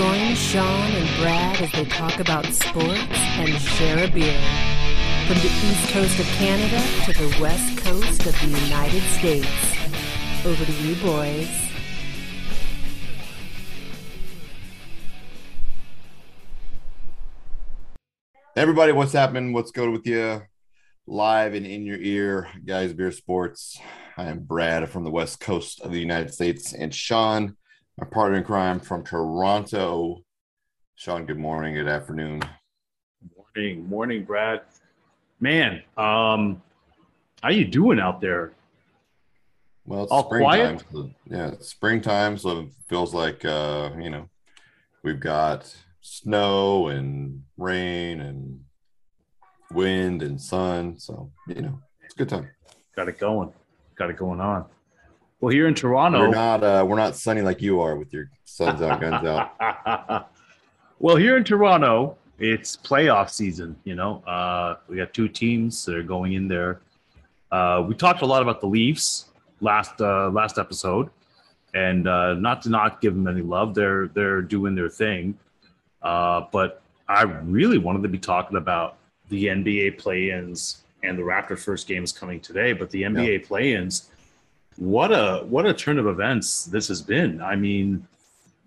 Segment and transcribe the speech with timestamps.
[0.00, 4.40] Join Sean and Brad as they talk about sports and share a beer.
[5.26, 9.46] From the east coast of Canada to the west coast of the United States.
[10.46, 11.50] Over to you, boys.
[18.56, 19.52] Everybody, what's happening?
[19.52, 20.40] What's good with you?
[21.06, 23.78] Live and in your ear, guys, beer sports.
[24.16, 27.54] I am Brad from the west coast of the United States, and Sean,
[27.98, 30.22] my partner in crime from Toronto.
[30.94, 32.42] Sean, good morning, good afternoon.
[33.36, 34.62] Morning, morning, Brad.
[35.40, 36.62] Man, um,
[37.42, 38.52] how you doing out there?
[39.86, 40.78] Well, it's All springtime.
[40.78, 40.84] quiet?
[40.92, 44.28] so- yeah, it's springtime, so it feels like uh, you know,
[45.02, 48.60] we've got snow and rain and
[49.72, 50.98] wind and sun.
[50.98, 52.50] So, you know, it's a good time.
[52.94, 53.52] Got it going.
[53.96, 54.66] Got it going on.
[55.40, 58.30] Well, here in Toronto, We're not uh we're not sunny like you are with your
[58.44, 60.30] suns out, guns out.
[60.98, 63.76] well, here in Toronto, it's playoff season.
[63.84, 66.80] You know, uh, we got two teams that are going in there.
[67.50, 69.26] Uh, we talked a lot about the Leafs
[69.60, 71.08] last uh, last episode,
[71.74, 75.38] and uh, not to not give them any love, they're they're doing their thing.
[76.02, 78.96] Uh, but I really wanted to be talking about
[79.28, 82.72] the NBA play-ins and the Raptors' first game is coming today.
[82.72, 84.10] But the NBA play-ins,
[84.76, 87.40] what a what a turn of events this has been.
[87.42, 88.06] I mean,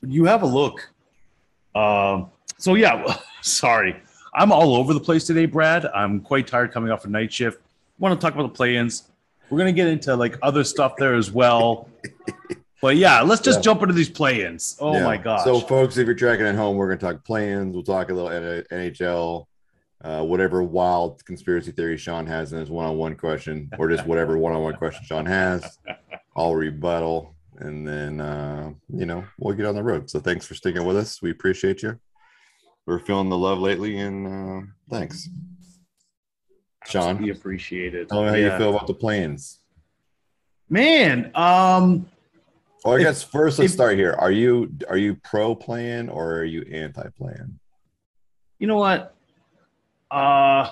[0.06, 0.90] you have a look.
[1.76, 3.96] Um, so yeah, sorry,
[4.36, 5.86] I'm all over the place today, Brad.
[5.88, 7.60] I'm quite tired coming off a night shift.
[8.00, 9.04] Want to talk about the play-ins?
[9.50, 11.90] We're gonna get into like other stuff there as well.
[12.82, 13.64] But yeah, let's just Yeah.
[13.64, 14.78] jump into these play-ins.
[14.80, 15.06] Oh Yeah.
[15.06, 15.46] my gosh!
[15.46, 17.74] So, folks, if you're tracking at home, we're going to talk play-ins.
[17.74, 19.48] We'll talk a little NHL,
[20.04, 24.76] uh, whatever wild conspiracy theory Sean has in his one-on-one question, or just whatever one-on-one
[24.76, 25.78] question Sean has.
[26.36, 30.10] I'll rebuttal, and then uh, you know we'll get on the road.
[30.10, 31.22] So, thanks for sticking with us.
[31.22, 32.00] We appreciate you.
[32.86, 35.30] We're feeling the love lately, and uh, thanks.
[36.86, 38.10] Sean, We appreciate it.
[38.10, 38.52] tell me how Yeah.
[38.54, 39.60] you feel about the play-ins.
[40.70, 41.32] man.
[41.36, 42.08] Um,
[42.84, 44.12] Well, I If- guess first let's if- start here.
[44.20, 47.58] Are you are you pro play-in or are you anti play-in?
[48.60, 49.16] you know what?
[50.14, 50.72] Uh,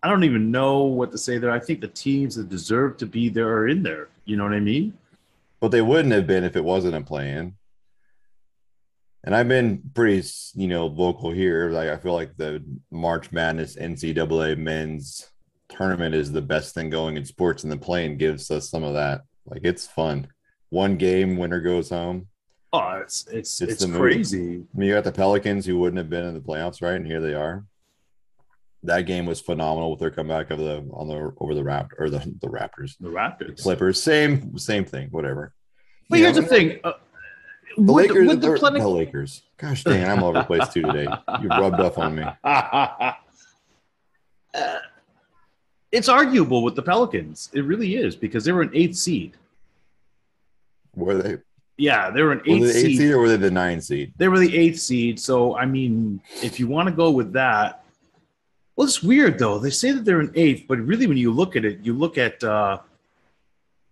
[0.00, 1.50] I don't even know what to say there.
[1.50, 4.10] I think the teams that deserve to be there are in there.
[4.26, 4.96] You know what I mean?
[5.58, 7.54] But they wouldn't have been if it wasn't a play-in.
[9.24, 11.70] And I've been pretty, you know, vocal here.
[11.70, 12.62] Like I feel like the
[12.92, 15.28] March Madness NCAA men's
[15.68, 18.94] tournament is the best thing going in sports, and the play-in gives us some of
[18.94, 19.22] that.
[19.46, 20.28] Like it's fun.
[20.70, 22.28] One game, winner goes home.
[22.72, 24.62] Oh, it's it's It's it's, crazy.
[24.72, 26.94] I mean, you got the Pelicans who wouldn't have been in the playoffs, right?
[26.94, 27.64] And here they are.
[28.84, 32.08] That game was phenomenal with their comeback of the on the over the Rapt or
[32.10, 33.60] the the Raptors, The Raptors.
[33.62, 35.52] Clippers, same same thing, whatever.
[36.08, 36.80] But You here's know, the thing.
[36.84, 36.92] Uh,
[37.76, 39.42] The Lakers, with the plenty- the Lakers.
[39.56, 41.06] Gosh dang, I'm all over the place too today.
[41.42, 42.24] You rubbed off on me.
[44.54, 44.78] Uh,
[45.92, 47.50] it's arguable with the Pelicans.
[47.52, 49.34] It really is because they were an eighth seed.
[50.96, 51.36] Were they?
[51.76, 52.98] Yeah, they were an Were eighth they the eight seed.
[52.98, 54.12] seed or were they the nine seed?
[54.16, 55.20] They were the eighth seed.
[55.20, 57.77] So I mean, if you want to go with that,
[58.78, 59.58] well, it's weird though.
[59.58, 62.16] They say that they're an eighth, but really, when you look at it, you look
[62.16, 62.78] at uh,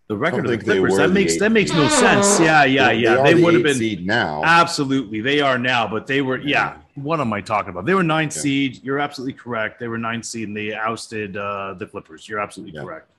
[0.06, 0.97] the record of the Clippers.
[0.97, 1.41] That the makes eighth.
[1.41, 2.38] that makes no sense.
[2.38, 3.16] Yeah, yeah, They- yeah.
[3.16, 4.42] are They, the would have been seed now.
[4.44, 5.20] absolutely.
[5.20, 6.38] They are now, but they were.
[6.38, 7.84] Yeah, what am I talking about?
[7.84, 8.41] They were nine Yeah.
[8.42, 8.84] seed.
[8.84, 9.80] You're absolutely correct.
[9.80, 12.28] They were nine seed, and they ousted uh, the Clippers.
[12.28, 12.84] You're absolutely Yeah.
[12.84, 13.10] correct.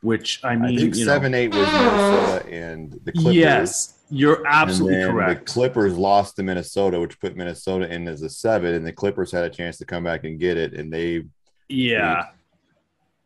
[0.00, 3.34] Which I mean, I think you know, seven eight was Minnesota and the Clippers.
[3.34, 5.46] yes, you're absolutely correct.
[5.46, 9.32] The Clippers lost to Minnesota, which put Minnesota in as a seven, and the Clippers
[9.32, 11.24] had a chance to come back and get it, and they
[11.68, 12.26] Yeah.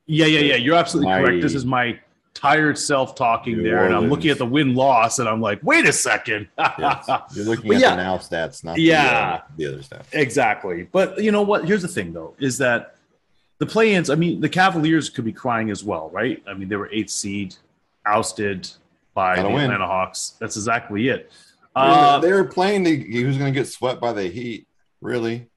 [0.07, 0.55] Yeah, yeah, yeah.
[0.57, 1.43] You're absolutely My- correct.
[1.43, 1.99] This is my
[2.33, 3.85] tired self talking there.
[3.85, 6.49] And I'm looking at the win loss and I'm like, wait a second.
[6.79, 7.91] yes, you're looking at yeah.
[7.91, 9.03] the now stats, not Yeah.
[9.05, 10.07] the, uh, the other stats.
[10.13, 10.89] exactly.
[10.91, 11.67] But you know what?
[11.67, 12.95] Here's the thing, though, is that
[13.59, 16.41] the play ins, I mean, the Cavaliers could be crying as well, right?
[16.47, 17.57] I mean, they were eighth seed,
[18.07, 18.71] ousted
[19.19, 19.65] by Gotta the win.
[19.65, 20.37] Atlanta Hawks.
[20.39, 21.33] That's exactly it.
[21.75, 24.69] Uh, they were playing the who's going to get swept by the Heat.
[25.01, 25.49] Really,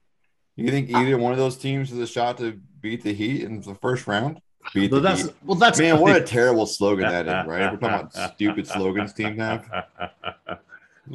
[0.56, 3.60] you think either one of those teams has a shot to beat the Heat in
[3.60, 4.40] the first round?
[4.74, 5.34] Beat well, the that's Heat.
[5.44, 7.72] well, that's Man, what a terrible slogan that is, right?
[7.72, 9.70] We're talking about stupid slogans teams have.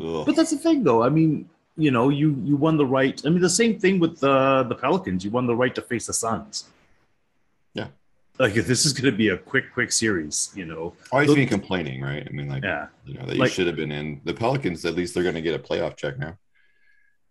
[0.01, 0.25] Ugh.
[0.25, 1.03] But that's the thing, though.
[1.03, 3.21] I mean, you know, you you won the right.
[3.25, 5.25] I mean, the same thing with the the Pelicans.
[5.25, 6.69] You won the right to face the Suns.
[7.73, 7.87] Yeah.
[8.39, 10.93] Like if this is going to be a quick, quick series, you know.
[11.11, 12.25] Always Look- be complaining, right?
[12.27, 12.87] I mean, like, Yeah.
[13.05, 14.21] you know, they Like- should have been in.
[14.25, 16.37] The Pelicans, at least, they're going to get a playoff check now.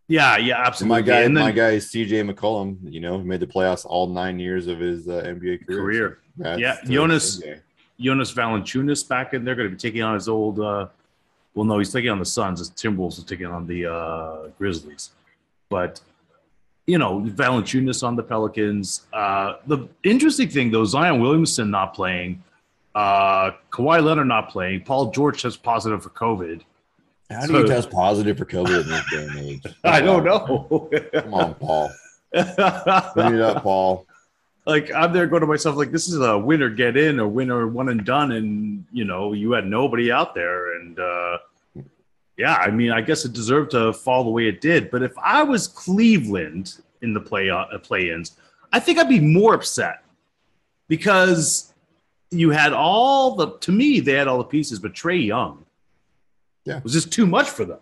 [0.08, 0.96] Yeah, yeah, And absolutely.
[0.96, 2.78] my guy, and then my guy is CJ McCollum.
[2.82, 5.78] You know, made the playoffs all nine years of his uh, NBA career.
[5.80, 6.18] career.
[6.36, 7.42] That's Yeah, Jonas-.
[7.98, 10.86] Jonas Valanciunas back in there going to be taking on his old uh
[11.54, 12.60] Well, no, he's taking on the Suns.
[12.60, 15.10] As Timberwolves is taking on the uh, Grizzlies.
[15.70, 16.00] But
[16.86, 19.06] you know, Valanciunas on the Pelicans.
[19.12, 22.42] Uh, the interesting thing though, Zion Williamson not playing,
[22.94, 24.82] uh, Kawhi Leonard not playing.
[24.82, 26.62] Paul George tests positive for COVID.
[27.30, 29.74] How do you test positive for COVID in this day and age?
[29.84, 30.88] I don't know.
[31.12, 31.90] Come on, Paul.
[32.32, 34.06] Bring it up, Paul.
[34.66, 37.66] like I'm there going to myself like this is a winner get in or winner
[37.66, 41.38] one and done and you know you had nobody out there and uh
[42.36, 45.12] yeah I mean I guess it deserved to fall the way it did but if
[45.18, 48.36] I was Cleveland in the play uh, play-ins
[48.72, 50.02] I think I'd be more upset
[50.88, 51.72] because
[52.30, 55.64] you had all the to me they had all the pieces but Trae Young
[56.64, 56.80] Yeah.
[56.82, 57.78] was just too much for them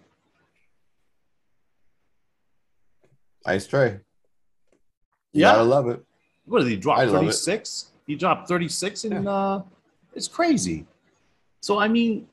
[3.46, 4.00] Ice Trae.
[5.32, 5.52] You Yeah.
[5.52, 6.02] gotta love it.
[6.46, 7.10] what did he drop I it.
[7.10, 9.62] 36 he dropped 36 and uh
[10.14, 10.86] it's crazy
[11.60, 12.28] so i mean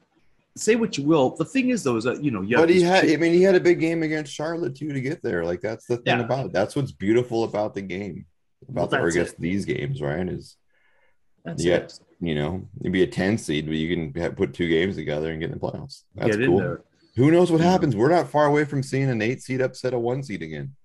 [0.58, 2.82] say what you will the thing is though is that you know yeah but he
[2.82, 5.46] had, I mean, he had a big game against Charlotte too to get there.
[5.46, 6.26] Like that's the thing Yeah.
[6.26, 6.54] about it.
[6.54, 8.26] That's what's beautiful about the game,
[8.68, 9.40] Well, about the, or I guess it.
[9.40, 10.28] these games, right?
[10.28, 10.58] Is
[11.46, 11.76] that's yeah.
[11.78, 12.00] it.
[12.20, 15.32] you know, you'd be a 10 seed, but you can ha- put two games together
[15.32, 16.04] and get in the playoffs.
[16.16, 16.78] That's get cool.
[17.16, 17.96] Who knows what happens?
[17.96, 20.76] We're not far away from seeing an eight seed upset a one seed again.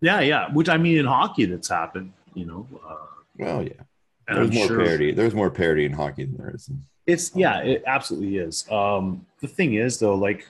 [0.00, 2.96] yeah yeah which i mean in hockey that's happened you know uh,
[3.38, 3.82] Well, yeah.
[4.28, 5.12] And There's I'm more sure parity.
[5.12, 6.68] There's more parity in hockey than there is.
[6.68, 10.48] In, it's yeah it absolutely is um the thing is though like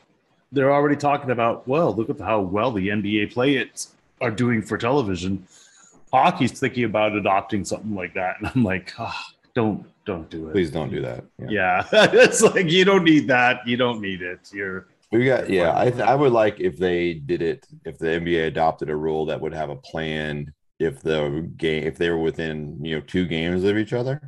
[0.53, 4.77] they're already talking about well look at how well the nba players are doing for
[4.77, 5.47] television
[6.13, 10.53] hockey's thinking about adopting something like that and i'm like ah, don't don't do it
[10.53, 11.25] please don't do that.
[11.39, 11.85] Yeah.
[11.93, 13.67] Yeah, it's like you don't need that.
[13.67, 14.41] You don't need it.
[14.53, 15.79] You're We got yeah.
[15.79, 19.27] I th- I would like if they did it if the NBA adopted a rule
[19.27, 20.53] that would have a play-in
[20.85, 24.21] if the game if they were within you know two games of each other.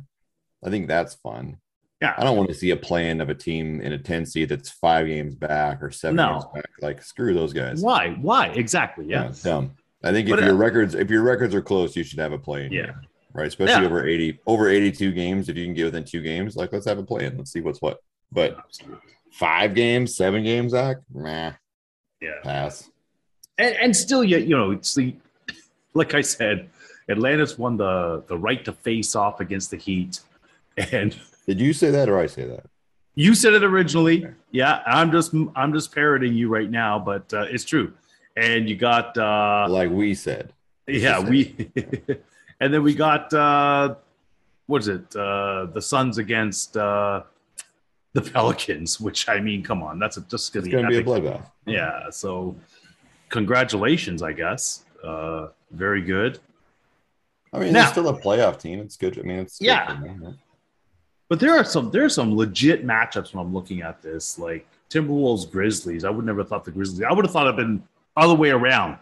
[0.63, 1.57] I think that's fun.
[2.01, 2.13] Yeah.
[2.17, 4.69] I don't want to see a play-in of a team in a ten seed that's
[4.69, 6.33] five games back or seven No.
[6.33, 6.69] games back.
[6.81, 7.81] Like screw those guys.
[7.81, 8.09] why?
[8.21, 9.05] Why exactly?
[9.07, 9.71] Yeah, it's dumb.
[10.03, 12.31] I think But, if your uh, records if your records are close, you should have
[12.31, 12.71] a play-in.
[12.71, 12.91] yeah,
[13.33, 13.47] right?
[13.47, 13.85] Especially Yeah.
[13.87, 15.49] over 80, over 82 games.
[15.49, 17.37] If you can get within two games, like let's have a play-in.
[17.37, 17.99] Let's see what's what.
[18.31, 18.57] But
[19.31, 21.53] five games, seven games, Zach, nah,
[22.21, 22.89] Yeah, pass.
[23.57, 25.15] and, and still, you you know, it's the
[25.95, 26.69] like I said,
[27.09, 30.19] Atlanta's won the the right to face off against the Heat,
[30.91, 31.15] and
[31.47, 32.65] Did you say that or I say that?
[33.17, 34.27] you said it originally.
[34.51, 37.93] Yeah, I'm just I'm just parroting you right now, but uh, it's true.
[38.37, 40.51] And you got uh, Like we said.
[40.87, 41.55] yeah we,
[42.59, 43.95] and then we got uh,
[44.67, 45.15] what is it?
[45.15, 47.21] Uh, the Suns against uh,
[48.13, 50.97] the Pelicans, which I mean, come on, that's a, just gonna be going to be
[50.97, 51.49] a bloodbath.
[51.65, 52.09] Yeah.
[52.09, 52.55] So,
[53.29, 54.83] congratulations, I guess.
[55.03, 56.39] Uh, very good.
[57.53, 58.79] I mean, Now- it's still a playoff team.
[58.79, 59.17] It's good.
[59.19, 59.87] I mean, it's Yeah.
[59.93, 60.33] them, right?
[61.29, 64.67] But there are some there are some legit matchups when I'm looking at this, like
[64.89, 66.03] Timberwolves Grizzlies.
[66.05, 67.01] I would never thought the Grizzlies.
[67.03, 67.81] I would have thought it'd been
[68.15, 68.97] other way around.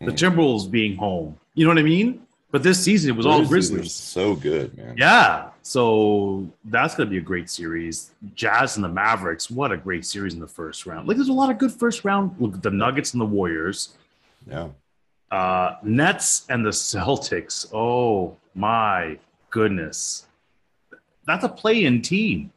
[0.00, 0.10] The Hmm.
[0.12, 1.36] Timberwolves being home.
[1.54, 2.22] You know what I mean?
[2.50, 3.92] But this season it was all Grizzlies.
[3.92, 4.94] so good, man.
[4.96, 5.50] Yeah.
[5.62, 8.12] So that's gonna be a great series.
[8.34, 9.50] Jazz and the Mavericks.
[9.50, 11.06] What a great series in the first round.
[11.06, 12.34] Like there's a lot of good first round.
[12.38, 13.90] Look at the Nuggets and the Warriors.
[14.48, 14.68] Yeah.
[15.30, 17.66] Uh, Nets and the Celtics.
[17.72, 19.18] Oh my
[19.50, 20.26] goodness.
[21.26, 22.52] That's a play in team.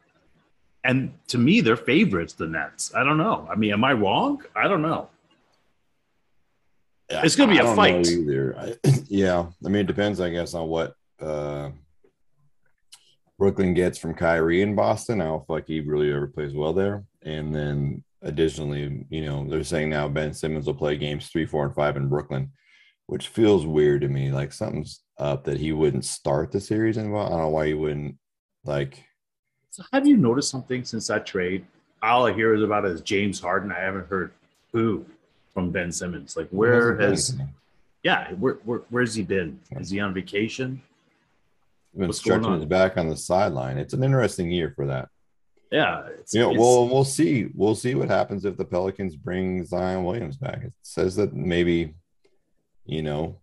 [0.84, 2.94] And to me, they're favorites, the Nets.
[2.94, 3.46] I don't know.
[3.50, 4.42] I mean, am I wrong?
[4.56, 5.08] I don't know.
[7.08, 8.08] It's gonna be I a fight.
[8.08, 8.56] either.
[8.58, 8.74] I,
[9.08, 9.46] yeah.
[9.64, 11.70] I mean, it depends, I guess, on what uh,
[13.38, 15.20] Brooklyn gets from Kyrie in Boston.
[15.20, 17.04] I don't feel like he really ever plays well there.
[17.22, 21.66] And then additionally, you know, they're saying now Ben Simmons will play games three, four,
[21.66, 22.50] and five in Brooklyn,
[23.06, 24.30] which feels weird to me.
[24.30, 27.14] Like something's up that he wouldn't start the series in.
[27.14, 28.16] I don't know why he wouldn't.
[28.64, 29.04] Like,
[29.70, 31.66] So have you noticed something since that trade?
[32.02, 33.70] All I hear is about is James Harden.
[33.72, 34.32] I haven't heard
[34.72, 35.04] who
[35.52, 36.36] from Ben Simmons.
[36.36, 37.36] Like where has
[38.02, 39.60] yeah, where, where where's he been?
[39.72, 40.82] Is he on vacation?
[41.96, 43.78] been what's stretching his back on the sideline?
[43.78, 45.08] It's an interesting year for that.
[45.70, 46.06] Yeah.
[46.18, 47.48] It's, you know, it's- well, we'll see.
[47.54, 50.62] We'll see what happens if the Pelicans bring Zion Williams back.
[50.62, 51.94] It says that maybe,
[52.84, 53.40] you know,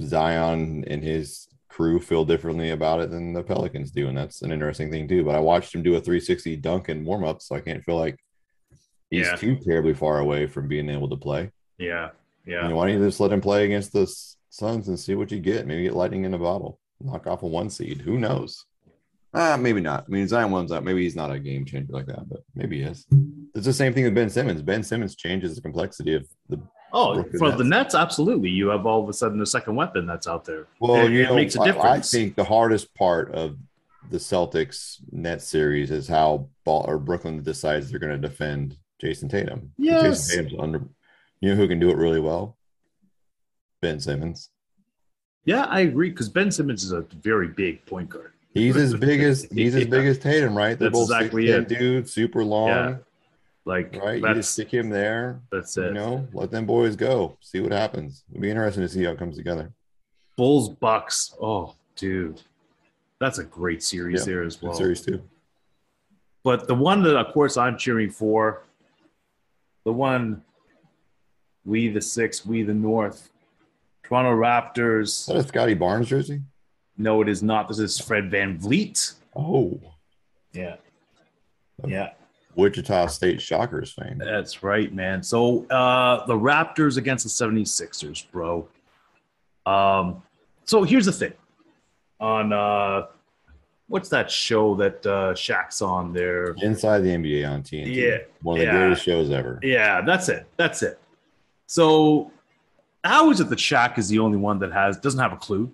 [0.00, 4.52] Zion and his crew feel differently about it than the Pelicans do, and that's an
[4.52, 5.24] interesting thing too.
[5.24, 7.96] But I watched him do a 360 dunk in warm up, so I can't feel
[7.98, 8.18] like
[9.10, 9.36] he's Yeah.
[9.36, 11.50] too terribly far away from being able to play.
[11.78, 12.10] yeah,
[12.46, 12.62] yeah.
[12.64, 14.06] You know, why don't you just let him play against the
[14.50, 15.66] Suns and see what you get?
[15.66, 18.00] Maybe get lightning in a bottle, knock off a one seed.
[18.00, 18.64] Who knows?
[19.34, 20.04] Ah, maybe not.
[20.08, 22.78] I mean, Zion Williams, uh, maybe he's not a game changer like that, but maybe
[22.78, 23.06] he is.
[23.54, 24.62] It's the same thing with Ben Simmons.
[24.62, 26.58] Ben Simmons changes the complexity of the.
[26.92, 27.94] Oh, for the Nets.
[27.94, 28.50] Absolutely.
[28.50, 30.66] You have all of a sudden a second weapon that's out there.
[30.80, 32.14] Well, it, you it know, makes a difference.
[32.14, 33.56] I, think the hardest part of
[34.10, 39.28] the Celtics net series is how ball or Brooklyn decides they're going to defend Jayson
[39.28, 39.72] Tatum.
[39.76, 40.30] Yes.
[40.30, 40.82] Jayson Tatum's under.
[41.40, 42.56] You know who can do it really well?
[43.80, 44.50] Ben Simmons.
[45.44, 48.32] Yeah, I agree because Ben Simmons is a very big point guard.
[48.52, 50.78] He's as big as he's as big as Tatum, right?
[50.78, 51.68] They're That's both exactly 6'10 it.
[51.68, 52.96] dudes, super long, Yeah.
[53.68, 54.18] Like right?
[54.22, 55.88] You just stick him there, that's it.
[55.88, 58.24] you know, let them boys go, see what happens.
[58.30, 59.70] It'll be interesting to see how it comes together.
[60.38, 61.34] Bulls Bucks.
[61.38, 62.40] Oh, dude,
[63.20, 64.72] that's a great series Yeah, there as well.
[64.72, 65.20] series too.
[66.44, 68.62] But the one that, of course, I'm cheering for,
[69.84, 70.42] the one
[71.66, 73.28] we the six, we the North,
[74.02, 75.02] Toronto Raptors.
[75.08, 76.40] Is that a Scottie Barnes jersey?
[76.96, 77.68] No, it is not.
[77.68, 79.12] This is Fred VanVleet.
[79.36, 79.78] Oh,
[80.54, 80.76] Yeah.
[81.86, 82.12] Yeah,
[82.58, 84.18] Wichita State Shockers fame.
[84.18, 85.22] that's right, man.
[85.22, 88.68] So uh the Raptors against the 76ers, bro.
[89.64, 90.22] Um,
[90.64, 91.32] so here's the thing.
[92.20, 93.06] On uh
[93.86, 96.54] what's that show that uh Shaq's on there?
[96.60, 97.94] Inside the NBA on TNT.
[97.94, 99.60] Yeah, One of the greatest shows ever.
[99.62, 100.46] Yeah, that's it.
[100.56, 100.98] That's it.
[101.66, 102.32] So
[103.04, 105.70] how is it that Shaq is the only one that has doesn't have a clue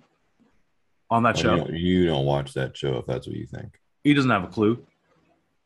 [1.09, 1.55] on that Oh, show?
[1.55, 3.79] you, don't, you don't watch that show if that's what you think.
[4.03, 4.85] He doesn't have a clue.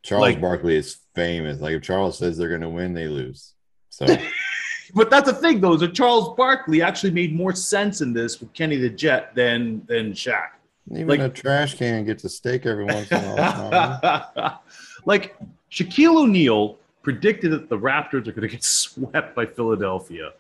[0.04, 1.60] Charles Like- Barkley is famous.
[1.60, 3.54] Like if Charles says they're going to win, they lose.
[3.90, 4.06] So
[4.96, 8.40] But that's the thing, though, is that Charles Barkley actually made more sense in this
[8.40, 10.48] with Kenny the Jet than than Shaq.
[10.92, 14.64] even Like- a trash can gets a steak every once in a while.
[15.06, 15.36] like
[15.72, 20.32] Shaquille O'Neal predicted that the Raptors are going to get swept by Philadelphia,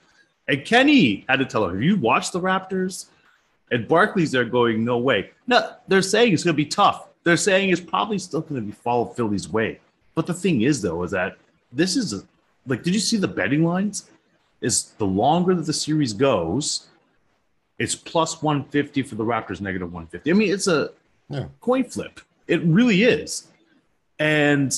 [0.48, 3.06] and Kenny had to tell him, "Have you watched the Raptors?"
[3.72, 7.09] And Barkley's there going, "No way." No, they're saying it's going to be tough.
[7.30, 9.80] They're saying it's probably still going to be follow Philly's way.
[10.16, 11.38] But the thing is, though, is that
[11.72, 12.24] this is a,
[12.66, 14.10] like, did you see the betting lines?
[14.62, 16.88] Is the longer that the series goes,
[17.78, 20.32] it's plus 150 for the Raptors, negative 150.
[20.32, 20.90] I mean, it's a
[21.30, 21.46] Yeah.
[21.62, 22.20] coin flip.
[22.48, 23.50] It really is.
[24.18, 24.72] And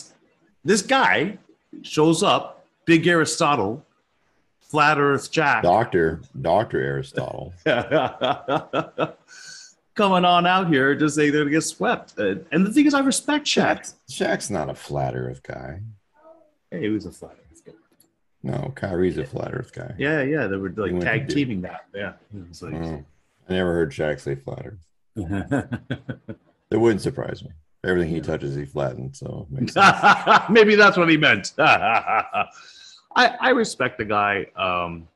[0.65, 1.37] this guy
[1.83, 3.85] shows up, Big Aristotle,
[4.59, 7.53] Flat Earth Shaq, Doctor, Doctor Aristotle.
[10.01, 12.17] coming on out here to say they're to get swept.
[12.17, 13.93] And, and the thing is, I respect Shaq.
[14.09, 15.79] Shaq's, not a flat Earth guy.
[16.71, 17.73] Hey, he was a Flat Earth guy.
[18.41, 19.93] No, Kyrie's a flat Earth guy.
[19.99, 21.85] Yeah, yeah, they were like tag teaming that.
[21.93, 22.13] Yeah.
[22.33, 23.05] Like, Mm.
[23.47, 24.87] I never heard Shaq say flat Earth.
[26.71, 27.49] It wouldn't surprise me.
[27.85, 29.19] Everything he touches, he flattens.
[29.19, 29.97] So it makes sense.
[30.49, 31.51] Maybe that's what he meant.
[31.59, 32.47] I,
[33.15, 34.45] I respect the guy.
[34.55, 35.09] Um,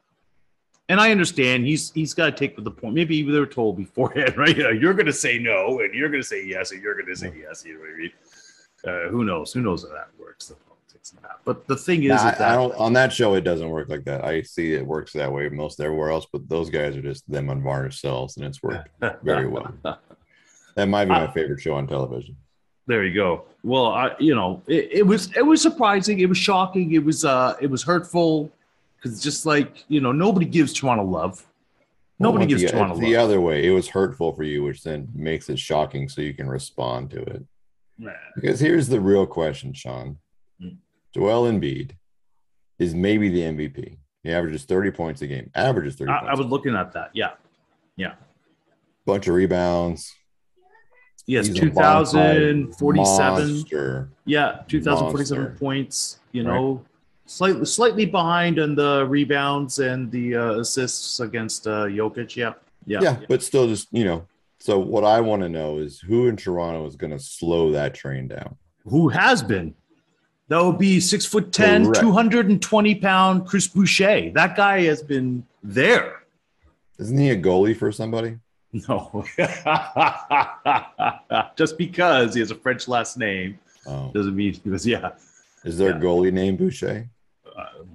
[0.90, 2.94] and I understand he's he's got to take with the point.
[2.94, 4.56] Maybe they were told beforehand, right?
[4.56, 7.16] You're going to say no, and you're going to say yes, and you're going to
[7.16, 7.66] say yes.
[7.66, 8.12] You know what I mean?
[8.86, 9.52] Uh, who knows?
[9.54, 10.48] Who knows how that works?
[10.48, 11.40] The politics of that.
[11.44, 13.34] But the thing is, I, that I don't on that show.
[13.34, 14.24] It doesn't work like that.
[14.24, 17.50] I see it works that way most everywhere else, but those guys are just them
[17.50, 18.90] unvarnished selves, and it's worked
[19.24, 19.74] very well.
[20.76, 22.36] That might be my favorite show on television.
[22.86, 23.46] There you go.
[23.64, 26.20] Well, I, you know, it, it was it was surprising.
[26.20, 26.92] It was shocking.
[26.92, 28.52] It was uh it was hurtful
[29.06, 31.46] because just like you know, nobody gives Toronto love.
[32.18, 33.02] Nobody Well, gives the, Toronto love.
[33.02, 33.66] the other way.
[33.66, 37.22] It was hurtful for you, which then makes it shocking, so you can respond to
[37.22, 37.44] it.
[37.98, 38.12] Nah.
[38.36, 40.18] Because here's the real question, Sean.
[40.62, 40.78] Mm.
[41.14, 41.92] Joel Embiid
[42.80, 43.98] is maybe the MVP.
[44.24, 45.52] He averages 30 points a game.
[45.56, 46.18] Averages 30 I.
[46.28, 47.12] I was looking at that.
[47.14, 47.32] Yeah.
[47.96, 48.14] Yeah.
[49.06, 50.12] Bunch of rebounds.
[51.28, 54.12] Yes, He's a bona fide 2047.
[54.26, 55.60] Yeah, 2047 Monster.
[55.60, 56.20] points.
[56.32, 56.84] You know,
[57.26, 62.36] slightly slightly behind on the rebounds and the uh, assists against uh, Jokic.
[62.36, 62.54] Yeah.
[62.88, 63.02] Yeah.
[63.02, 64.28] Yeah, but still just, you know.
[64.60, 67.94] So what I want to know is who in Toronto is going to slow that
[67.94, 68.56] train down?
[68.86, 69.76] Who has been?
[70.48, 72.00] That would be six foot 10, Correct.
[72.02, 74.32] 220 pound Chris Boucher.
[74.32, 76.24] That guy has been there.
[77.00, 78.38] Isn't he a goalie for somebody?
[78.88, 79.24] No.
[81.56, 84.12] Just because he has a French last name Oh.
[84.14, 85.12] doesn't mean he was, yeah.
[85.64, 85.98] Is there Yeah.
[85.98, 87.08] a goalie named Boucher?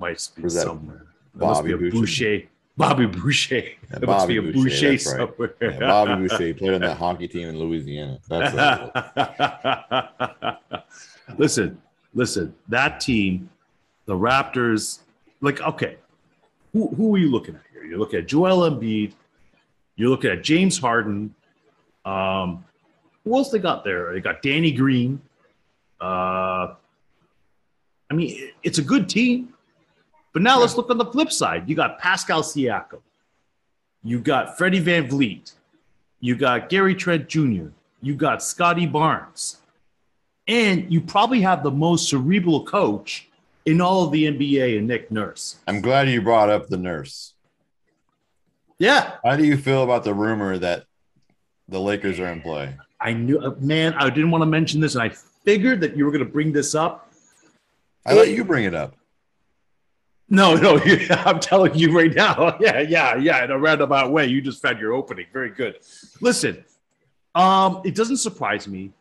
[0.00, 1.06] Might be somewhere.
[1.34, 2.24] There must be a Bobby Boucher.
[2.24, 2.48] Boucher?
[2.76, 3.54] Bobby Boucher.
[3.56, 5.00] Yeah, there must be a Bobby Boucher, Boucher, right.
[5.00, 5.54] somewhere.
[5.60, 8.18] Yeah, Bobby Boucher he played on that hockey team in Louisiana.
[8.26, 8.54] That's
[11.38, 11.82] listen,
[12.14, 12.54] listen.
[12.68, 13.50] That team,
[14.06, 15.00] the Raptors,
[15.42, 15.98] like, okay,
[16.72, 17.84] who, who are you looking at here?
[17.84, 19.12] You're looking at Joel Embiid.
[19.96, 21.34] You're looking at James Harden.
[22.06, 22.64] Um,
[23.24, 24.14] who else they got there?
[24.14, 25.20] They got Danny Green.
[26.00, 26.74] Uh,
[28.10, 29.52] I mean, it's a good team.
[30.32, 31.68] But now let's look on the flip side.
[31.68, 33.00] You got Pascal Siakam.
[34.02, 35.52] You got Freddie VanVleet.
[36.20, 37.68] You got Gary Trent Jr.
[38.02, 39.58] You got Scottie Barnes.
[40.46, 43.28] And you probably have the most cerebral coach
[43.66, 45.56] in all of the NBA and Nick Nurse.
[45.66, 47.34] I'm glad you brought up the nurse.
[48.78, 49.16] Yeah.
[49.24, 50.84] How do you feel about the rumor that
[51.68, 52.74] the Lakers are in play?
[53.00, 56.04] I knew, uh, man, I didn't want to mention this, and I figured that you
[56.04, 57.12] were going to bring this up.
[58.06, 58.94] I let you bring it up.
[60.32, 60.78] No, no,
[61.10, 62.56] I'm telling you right now.
[62.60, 63.44] Yeah, yeah, yeah.
[63.44, 65.26] In a roundabout way, you just found your opening.
[65.32, 65.80] Very good.
[66.20, 66.64] Listen,
[67.34, 68.92] um, it doesn't surprise me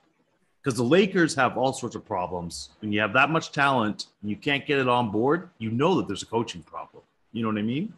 [0.62, 2.70] because the Lakers have all sorts of problems.
[2.82, 5.96] When you have that much talent and you can't get it on board, you know
[5.98, 7.04] that there's a coaching problem.
[7.32, 7.94] You know what I mean?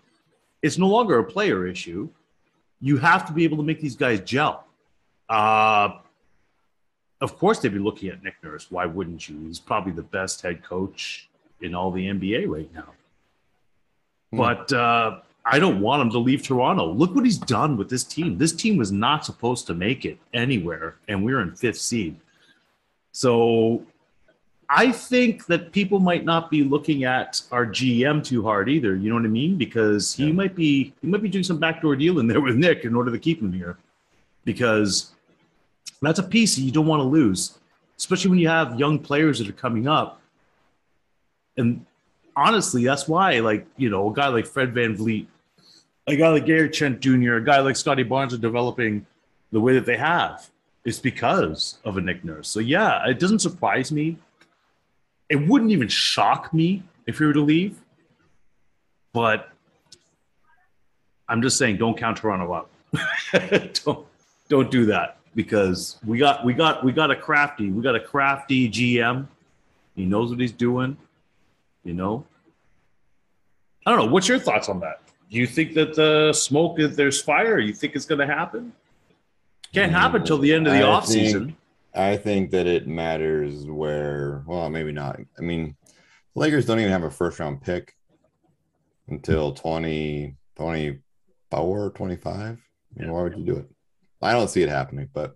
[0.61, 2.09] It's no longer a player issue.
[2.81, 4.65] You have to be able to make these guys gel.
[5.29, 6.00] Uh,
[7.21, 8.69] of course, they'd be looking at Nick Nurse.
[8.69, 9.39] Why wouldn't you?
[9.47, 11.29] He's probably the best head coach
[11.61, 12.89] in all the NBA right now.
[14.31, 14.38] Hmm.
[14.38, 16.91] But uh, I don't want him to leave Toronto.
[16.91, 18.38] Look what he's done with this team.
[18.38, 22.15] This team was not supposed to make it anywhere, and we're in fifth seed.
[23.11, 23.85] So
[24.69, 28.95] I think that people might not be looking at our GM too hard either.
[28.95, 29.57] You know what I mean?
[29.57, 30.33] Because he yeah.
[30.33, 33.19] might be he might be doing some backdoor dealing there with Nick in order to
[33.19, 33.77] keep him here.
[34.45, 35.11] Because
[36.01, 37.59] that's a piece that you don't want to lose,
[37.97, 40.21] especially when you have young players that are coming up.
[41.57, 41.85] And
[42.35, 45.27] honestly, that's why, like, you know, a guy like Fred VanVleet,
[46.07, 49.05] a guy like Gary Trent Jr., a guy like Scottie Barnes are developing
[49.51, 50.50] the way that they have.
[50.83, 52.47] It's because of a Nick Nurse.
[52.47, 54.17] So yeah, it doesn't surprise me.
[55.29, 57.79] It wouldn't even shock me if he were to leave.
[59.13, 59.50] But
[61.29, 62.69] I'm just saying, don't count Toronto up.
[63.85, 64.05] don't
[64.50, 68.00] don't do that because we got we got we got a crafty we got a
[68.00, 69.27] crafty GM.
[69.95, 70.97] He knows what he's doing.
[71.83, 72.25] You know.
[73.85, 74.11] I don't know.
[74.11, 75.01] What's your thoughts on that?
[75.29, 77.57] Do you think that the smoke if there's fire?
[77.57, 78.73] You think it's going to happen?
[79.73, 81.57] Can't happen till the end of the I off think, season.
[81.95, 84.43] I think that it matters where.
[84.45, 85.19] Well, maybe not.
[85.38, 85.75] I mean,
[86.35, 87.95] Lakers don't even have a first round pick
[89.07, 92.59] until 20, 24, 25.
[92.97, 93.09] Yeah.
[93.09, 93.69] Why would you do it?
[94.21, 95.35] I don't see it happening, but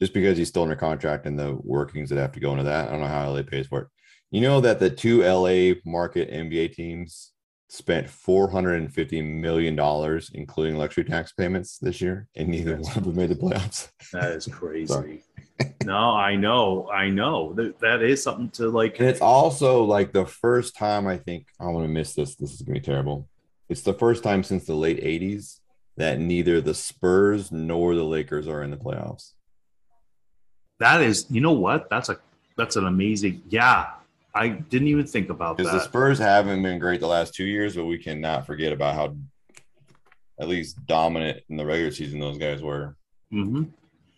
[0.00, 2.88] just because he's still under contract and the workings that have to go into that,
[2.88, 3.88] I don't know how LA pays for it.
[4.30, 7.32] You know that the two LA market NBA teams
[7.68, 13.30] spent $450 million, including luxury tax payments this year, and neither one of them made
[13.30, 13.90] the playoffs.
[14.12, 15.24] That is crazy.
[15.84, 16.88] no, I know.
[16.90, 17.52] I know.
[17.54, 18.98] That, that is something to like.
[19.00, 22.36] And it's also like the first time I think I'm going to miss this.
[22.36, 23.28] This is going to be terrible.
[23.68, 25.58] It's the first time since the late 80s
[25.96, 29.32] that neither the Spurs nor the Lakers are in the playoffs.
[30.78, 31.90] That is, you know what?
[31.90, 32.18] That's a
[32.56, 33.42] that's an amazing.
[33.48, 33.90] Yeah,
[34.34, 35.64] I didn't even think about that.
[35.64, 38.94] Because the Spurs haven't been great the last two years, but we cannot forget about
[38.94, 39.16] how
[40.38, 42.96] at least dominant in the regular season those guys were.
[43.32, 43.64] Mm-hmm.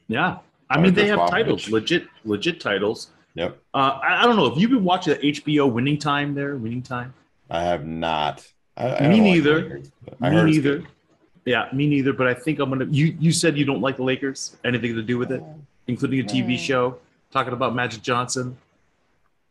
[0.08, 1.30] Yeah, I mean they have Popovich.
[1.30, 3.10] titles, legit, legit titles.
[3.34, 3.58] Yep.
[3.72, 6.56] Uh, I, I, don't know if you've been watching the HBO Winning Time there.
[6.56, 7.14] Winning Time.
[7.48, 8.46] I have not.
[8.76, 9.82] I, I me neither.
[10.20, 10.84] Like me neither.
[11.46, 12.12] Yeah, me neither.
[12.12, 12.86] But I think I'm gonna.
[12.90, 14.56] You you said you don't like the Lakers.
[14.64, 15.42] Anything to do with it,
[15.86, 16.98] including a TV show
[17.30, 18.56] talking about Magic Johnson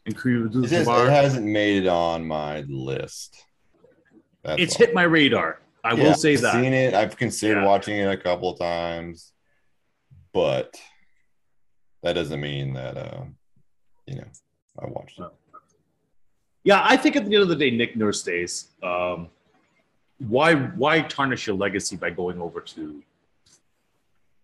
[0.05, 1.07] and Abdul-Jabbar.
[1.07, 3.45] It hasn't made it on my list.
[4.43, 4.85] That's it's all.
[4.85, 5.59] hit my radar.
[5.83, 6.53] I yeah, will say I've that.
[6.53, 6.93] Seen it.
[6.93, 7.67] I've considered yeah.
[7.67, 9.33] watching it a couple of times,
[10.33, 10.79] but
[12.03, 13.23] that doesn't mean that uh,
[14.07, 14.27] you know
[14.79, 15.29] I watched it.
[16.63, 18.69] Yeah, I think at the end of the day, Nick Nurse stays.
[18.83, 19.29] Um,
[20.19, 23.01] why why tarnish your legacy by going over to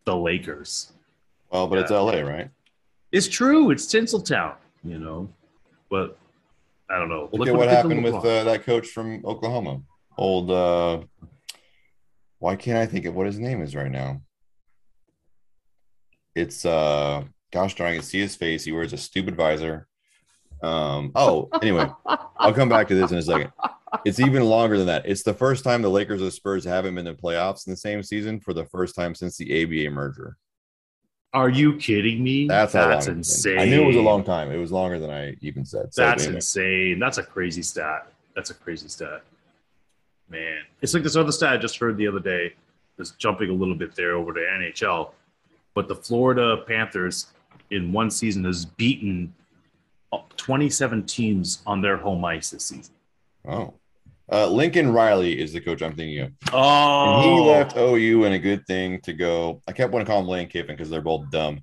[0.05, 0.91] the Lakers?
[1.51, 1.81] Well, but yeah.
[1.81, 2.49] it's LA, right?
[3.11, 3.71] It's true.
[3.71, 5.29] It's Tinseltown, you know.
[5.89, 6.17] But
[6.89, 7.29] I don't know.
[7.31, 9.81] Look, Look at what happened with uh, that coach from Oklahoma.
[10.17, 11.01] Old uh
[12.39, 14.21] why can't I think of what his name is right now?
[16.35, 18.63] It's uh gosh darn I can see his face.
[18.63, 19.87] He wears a stupid visor.
[20.63, 21.89] Um oh anyway,
[22.37, 23.51] I'll come back to this in a second.
[24.05, 25.05] It's even longer than that.
[25.05, 27.77] It's the first time the Lakers or Spurs haven't been in the playoffs in the
[27.77, 30.37] same season for the first time since the ABA merger.
[31.33, 32.47] Are you kidding me?
[32.47, 33.59] That's that's insane.
[33.59, 34.51] I knew it was a long time.
[34.51, 35.93] It was longer than I even said.
[35.93, 36.99] So that's insane.
[36.99, 38.07] That's a crazy stat.
[38.35, 39.21] That's a crazy stat.
[40.29, 42.53] Man, it's like this other stat I just heard the other day.
[42.97, 45.11] Just jumping a little bit there over to NHL,
[45.75, 47.27] but the Florida Panthers
[47.69, 49.33] in one season has beaten
[50.37, 52.93] 27 teams on their home ice this season.
[53.47, 53.73] Oh,
[54.31, 56.31] uh, Lincoln Riley is the coach I'm thinking of.
[56.51, 59.61] Oh, and he left OU and a good thing to go.
[59.67, 61.61] I kept wanting to call him Lane Kiffin because they're both dumb.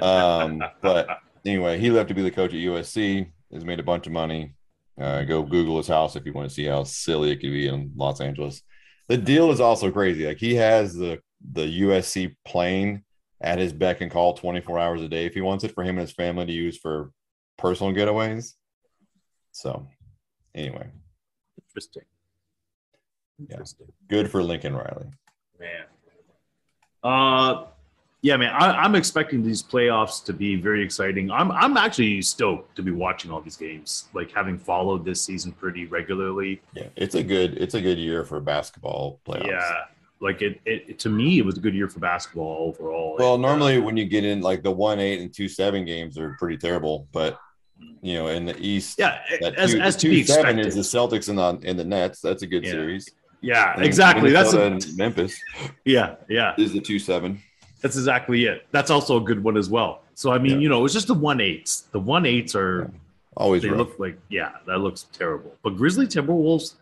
[0.00, 1.08] Um, but
[1.44, 3.30] anyway, he left to be the coach at USC.
[3.52, 4.54] Has made a bunch of money.
[5.00, 7.68] Uh, go Google his house if you want to see how silly it could be
[7.68, 8.62] in Los Angeles.
[9.08, 10.26] The deal is also crazy.
[10.26, 11.20] Like he has the
[11.52, 13.04] the USC plane
[13.40, 15.98] at his beck and call 24 hours a day if he wants it for him
[15.98, 17.10] and his family to use for
[17.58, 18.54] personal getaways.
[19.52, 19.86] So,
[20.54, 20.88] anyway,
[21.74, 22.04] Interesting.
[23.40, 23.86] Interesting.
[23.88, 24.16] Yeah.
[24.16, 25.06] Good for Lincoln Riley.
[25.58, 25.84] Man.
[27.02, 27.64] Uh,
[28.22, 31.30] yeah, man, I, I'm expecting these playoffs to be very exciting.
[31.30, 35.52] I'm I'm actually stoked to be watching all these games, like having followed this season
[35.52, 36.62] pretty regularly.
[36.74, 39.48] Yeah, it's a good it's a good year for basketball playoffs.
[39.48, 39.74] Yeah,
[40.20, 43.16] like it, it to me, it was a good year for basketball overall.
[43.18, 45.84] Well, And, uh, normally when you get in like the one eight and two seven
[45.84, 47.38] games are pretty terrible, but
[48.02, 49.20] you know in the East, yeah,
[49.56, 50.66] as, two, as to be seven expected.
[50.66, 52.20] is the Celtics and the in the Nets.
[52.20, 52.70] That's a good Yeah.
[52.72, 53.10] series.
[53.40, 54.30] yeah, And exactly.
[54.32, 55.38] That's a, Memphis
[55.84, 56.54] yeah, yeah.
[56.58, 57.40] is the two seven.
[57.82, 58.66] That's exactly it.
[58.70, 60.02] That's also a good one as well.
[60.14, 60.58] So I mean, Yeah.
[60.60, 61.82] you know, it's just the one eights.
[61.92, 62.90] The one eights are
[63.36, 63.78] Always they rough.
[63.78, 65.54] look like yeah, that looks terrible.
[65.62, 66.74] But Grizzly Timberwolves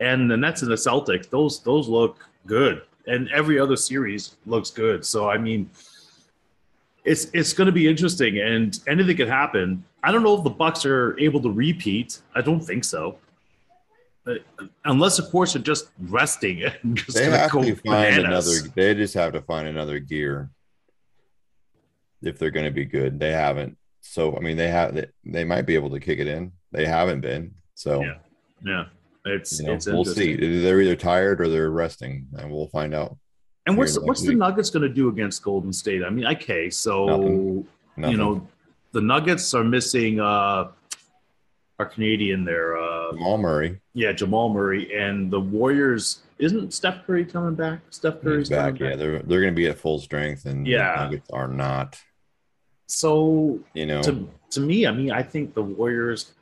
[0.00, 2.82] and the Nets and the Celtics, those those look good.
[3.06, 5.04] And every other series looks good.
[5.04, 5.68] So I mean,
[7.04, 9.84] it's it's going to be interesting, and anything could happen.
[10.02, 12.20] I don't know if the Bucks are able to repeat.
[12.34, 13.18] I don't think so,
[14.84, 18.48] unless of course they're just resting and just they have go to find bananas.
[18.48, 18.72] another.
[18.74, 20.50] They just have to find another gear
[22.22, 23.18] if they're going to be good.
[23.18, 23.76] They haven't.
[24.00, 24.94] So I mean, they have.
[24.94, 26.52] They, they might be able to kick it in.
[26.72, 27.54] They haven't been.
[27.74, 28.14] So Yeah.
[28.64, 28.84] Yeah,
[29.24, 30.36] it's you know, it's we'll see.
[30.36, 33.16] They're either tired or they're resting, and we'll find out.
[33.66, 34.34] And what's what's next the.
[34.34, 36.02] Nuggets going to do against Golden State?
[36.04, 37.68] I mean, okay, so Nothing.
[37.96, 38.12] Nothing.
[38.12, 38.48] you know,
[38.92, 40.68] the Nuggets are missing uh
[41.78, 42.76] our Canadian there.
[42.76, 46.20] Uh, Jamal Murray yeah, Jamal Murray, and the Warriors.
[46.38, 47.80] Isn't Steph Curry coming back?
[47.90, 48.78] Steph Curry's is back.
[48.78, 48.98] Yeah, back.
[48.98, 50.94] they're they're going to be at full strength, and the Yeah.
[50.96, 51.98] Nuggets are not.
[52.86, 56.32] So You know, to to me, I mean, I think the Warriors.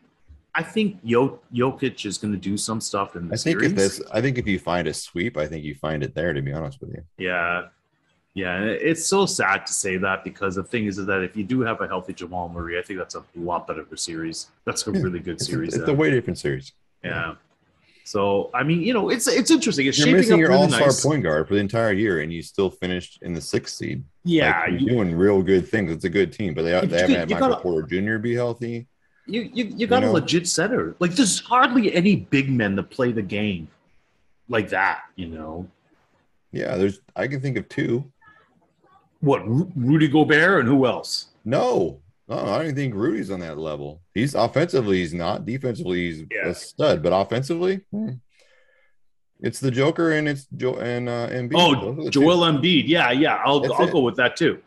[0.54, 3.70] I think Jok- Jokic is going to do some stuff in the I think series.
[3.72, 6.32] if this, I think if you find a sweep, I think you find it there.
[6.32, 7.68] To be honest with you, Yeah.
[8.34, 8.62] Yeah.
[8.62, 11.80] It's so sad to say that because the thing is, that if you do have
[11.80, 14.48] a healthy Jamal Murray, I think that's a lot better of a series.
[14.64, 15.74] That's a really good it's, a, series.
[15.74, 15.94] it's then.
[15.94, 16.72] a way different series.
[17.02, 17.34] yeah.
[18.04, 19.86] So I mean, you know, it's it's interesting.
[19.86, 21.04] It's You're shaping missing up your really all-star nice.
[21.04, 24.02] point guard for the entire year, and you still finished in the sixth seed.
[24.24, 25.92] Yeah, like, you're you, doing real good things.
[25.92, 28.16] It's a good team, but they, they haven't had Michael gotta- Porter Jr.
[28.16, 28.86] be healthy.
[29.26, 30.10] you you you got know?
[30.10, 30.96] a legit center.
[31.00, 33.68] Like there's hardly any big men that play the game
[34.48, 35.02] like that.
[35.16, 35.68] You know
[36.50, 37.00] Yeah, there's.
[37.14, 38.10] I can think of two.
[39.20, 39.42] What?
[39.46, 41.26] Rudy Gobert and who else?
[41.44, 44.00] No, no, I don't think Rudy's on that level.
[44.14, 45.44] He's offensively, he's not.
[45.46, 46.48] Defensively, he's Yeah.
[46.48, 48.10] a stud, but offensively, hmm.
[49.40, 51.52] it's the Joker and it's Joe and uh, Embiid.
[51.54, 52.20] Oh, the two.
[52.20, 52.84] Joel Embiid.
[52.86, 53.40] Yeah, yeah.
[53.44, 53.92] I'll That's I'll it.
[53.92, 54.60] go with that too.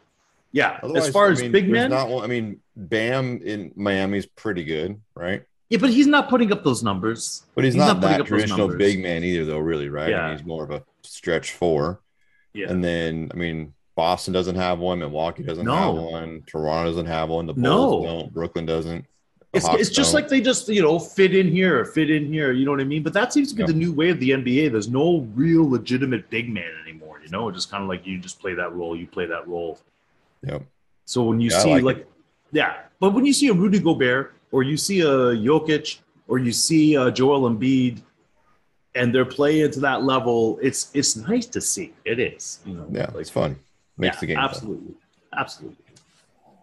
[0.51, 0.79] Yeah.
[0.83, 4.25] Otherwise, as far I as mean, big men, not one- I mean, Bam in Miami's
[4.25, 5.43] pretty good, right?
[5.69, 7.43] yeah, but he's not putting up those numbers.
[7.55, 9.59] But he's, He's not, not that traditional big man either, though.
[9.59, 10.05] Really, right?
[10.05, 10.31] I mean, Yeah.
[10.37, 12.01] he's more of a stretch four.
[12.53, 12.69] Yeah.
[12.69, 14.99] And then, I mean, Boston doesn't have one.
[14.99, 15.75] Milwaukee doesn't No.
[15.75, 16.43] have one.
[16.47, 17.45] Toronto doesn't have one.
[17.45, 18.03] The Bulls No.
[18.03, 18.33] don't.
[18.33, 19.05] Brooklyn doesn't.
[19.53, 20.21] It's, it's just don't.
[20.21, 22.53] like they just you know fit in here, fit in here.
[22.53, 23.03] You know what I mean?
[23.03, 23.67] But that seems to be Yeah.
[23.67, 24.69] the new way of the NBA.
[24.71, 27.19] There's no real legitimate big man anymore.
[27.23, 29.45] You know, it's just kind of like you just play that role, you play that
[29.47, 29.77] role.
[30.47, 30.63] Yep.
[31.05, 32.07] So when you Yeah, see like like,
[32.53, 35.99] yeah, but when you see a Rudy Gobert or you see a Jokic
[36.29, 38.01] or you see a Joel Embiid,
[38.95, 41.93] and they're playing to that level, it's it's nice to see.
[42.05, 42.87] It is, you know.
[42.89, 43.57] Yeah, like- it's fun.
[44.01, 44.45] Makes yeah, the game fun.
[44.45, 44.93] absolutely,
[45.37, 45.77] absolutely.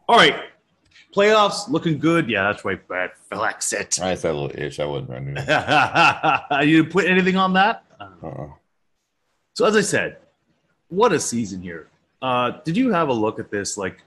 [0.09, 0.35] All right,
[1.15, 2.29] playoffs looking good.
[2.29, 3.13] Yeah, that's right, Brad.
[3.31, 4.01] Flex it.
[4.03, 4.81] I said a little itch.
[4.81, 6.69] I wasn't running.
[6.69, 7.85] you put anything on that.
[8.01, 8.49] Uh-uh.
[9.55, 10.17] So as I said,
[10.89, 11.87] what a season here.
[12.21, 13.79] Uh, did you have a look at this?
[13.79, 14.03] Like,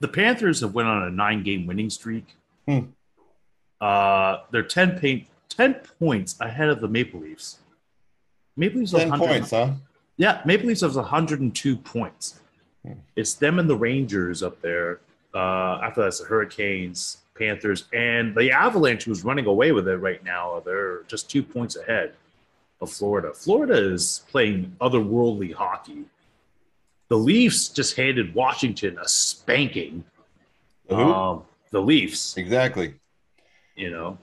[0.00, 2.24] the Panthers have went on a nine-game winning streak.
[2.66, 2.86] Hmm.
[3.82, 7.58] Uh, they're 10, paint, 10 points ahead of the Maple Leafs.
[8.56, 9.72] Maple Leafs Ten points, huh?
[10.16, 12.40] Yeah, Maple Leafs has 102 points.
[12.86, 12.92] Hmm.
[13.16, 15.00] It's them and the Rangers up there.
[15.34, 20.22] Uh, after that's the Hurricanes, Panthers, and the Avalanche, who's running away with it right
[20.24, 20.62] now.
[20.64, 22.14] They're just two points ahead
[22.80, 23.32] of Florida.
[23.34, 26.04] Florida is playing otherworldly hockey.
[27.08, 30.04] The Leafs just handed Washington a spanking.
[30.90, 32.94] Um, the Leafs, exactly.
[33.74, 34.18] you know,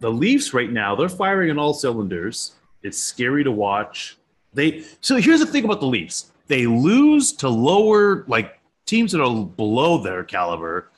[0.00, 2.52] the Leafs right now, they're firing on all cylinders.
[2.82, 4.16] It's scary to watch.
[4.54, 6.32] They so here's the thing about the Leafs.
[6.46, 10.90] They lose to lower like teams that are below their caliber,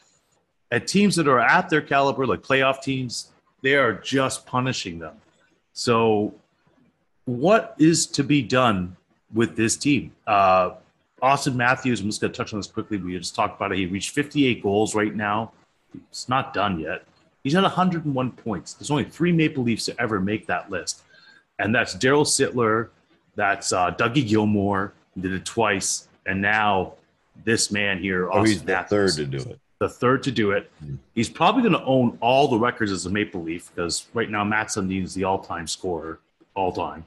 [0.70, 3.30] and teams that are at their caliber, like playoff teams,
[3.62, 5.14] they are just punishing them.
[5.72, 6.34] So,
[7.24, 8.96] what is to be done
[9.32, 10.12] with this team?
[10.26, 10.74] Uh,
[11.22, 12.98] Auston Matthews, I'm just going to touch on this quickly.
[12.98, 13.78] We just talked about it.
[13.78, 15.52] He reached 58 goals right now.
[16.10, 17.04] It's not done yet.
[17.42, 18.74] He's at 101 points.
[18.74, 21.02] There's only three Maple Leafs to ever make that list,
[21.58, 22.88] and that's Darryl Sittler,
[23.36, 26.94] that's uh, Dougie Gilmour, he did it twice, and now
[27.44, 29.60] this man here, Oh, Auston he's the third to do it.
[29.78, 30.70] the third to do it.
[30.80, 30.94] Hmm.
[31.14, 34.42] He's probably going to own all the records as a Maple Leaf because right now
[34.42, 36.18] Mats Sundin is the all-time scorer,
[36.54, 37.04] all time.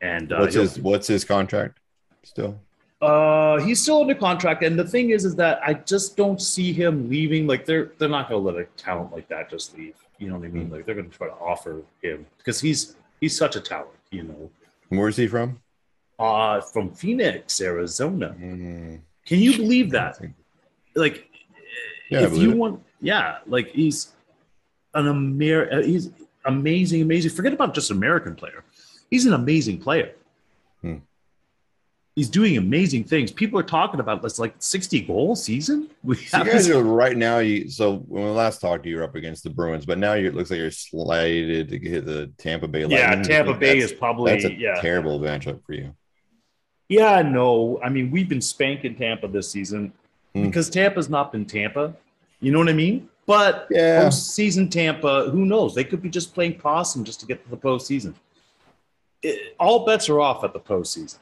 [0.00, 1.78] And uh, What's his What's his contract?
[2.24, 2.58] Still,
[3.00, 6.72] Uh, he's still under contract, and the thing is, is that I just don't see
[6.72, 7.46] him leaving.
[7.46, 9.94] Like they're they're not going to let a talent like that just leave.
[10.18, 10.70] You know what I mean?
[10.70, 13.90] Like they're going to try to offer him because he's he's such a talent.
[14.10, 14.50] You know,
[14.88, 15.60] Where's he from?
[16.18, 18.34] uh, from Phoenix, Arizona.
[18.40, 20.18] Mm, Can you believe that?
[20.94, 21.28] Like,
[22.10, 22.56] Yeah, if you it.
[22.56, 24.12] want, yeah, like he's
[24.94, 26.10] an Amer, he's
[26.46, 27.32] amazing, amazing.
[27.32, 28.64] Forget about just American player.
[29.10, 30.12] He's an amazing player.
[30.80, 30.96] Hmm.
[32.16, 33.30] He's doing amazing things.
[33.30, 35.90] People are talking about this like 60 goal season.
[36.02, 37.40] We So you guys are right now.
[37.40, 40.26] You so when we last talked, you were up against the Bruins, but now you
[40.28, 42.86] it looks like you're slated to hit the Tampa Bay.
[42.86, 43.28] yeah, Lightning.
[43.28, 44.80] Tampa Bay is probably That's a yeah.
[44.80, 45.94] terrible matchup for you.
[46.88, 47.78] Yeah, no.
[47.84, 49.92] I mean, we've been spanking Tampa this season
[50.34, 50.46] Hmm.
[50.46, 51.94] because Tampa's not been Tampa.
[52.40, 53.10] You know what I mean?
[53.26, 54.04] But Yeah.
[54.04, 55.74] postseason Tampa, who knows?
[55.74, 58.14] They could be just playing possum just to get to the postseason.
[59.20, 61.18] It, all bets are off at the postseason.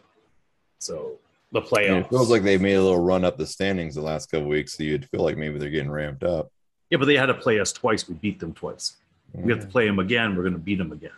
[0.84, 1.18] So
[1.52, 2.00] the And playoffs.
[2.00, 4.74] it feels like they've made a little run up the standings the last couple weeks,
[4.76, 6.50] so you'd feel like maybe they're getting ramped up.
[6.90, 8.08] yeah, but they had to play us twice.
[8.08, 8.96] We beat them twice.
[9.32, 9.70] We have to mm.
[9.70, 10.36] play them again.
[10.36, 11.10] We're going to beat them again.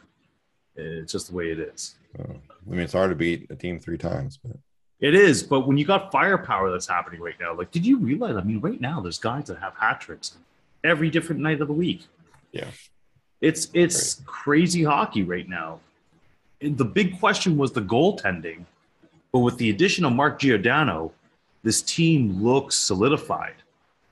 [0.74, 1.96] It's just the way it is.
[2.16, 4.57] So, I mean, it's hard to beat a team three times, but
[5.00, 8.37] It is, but when you got firepower that's happening right now, like, did you realize?
[8.37, 10.37] I mean, right now there's guys that have hat tricks
[10.83, 12.02] every different night of the week.
[12.52, 12.68] Yeah.
[13.40, 15.81] it's it's crazy hockey right now.
[16.62, 18.64] And the big question was the goaltending,
[19.37, 21.12] but with the addition of Mark Giordano,
[21.62, 23.57] this team looks solidified.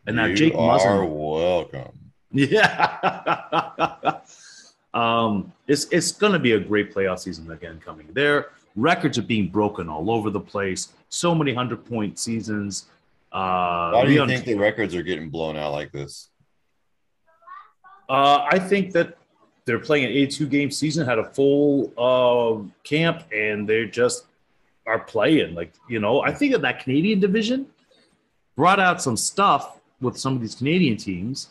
[0.06, 1.98] And now you Jake are welcome.
[2.30, 4.18] yeah.
[4.94, 8.06] um, it's it's going to be a great playoff season again coming.
[8.12, 10.88] Their records are being broken all over the place.
[11.08, 12.84] So many hundred point seasons.
[13.32, 16.28] Uh, Why do you Leon- think the records are getting blown out like this?
[18.10, 19.16] uh, I think that
[19.64, 24.26] they're playing an 82 game season, had a full uh, camp, and they're just
[24.86, 25.54] are playing.
[25.54, 27.66] Like, you know, I think that that Canadian division
[28.56, 31.48] brought out some stuff with some of these Canadian teams,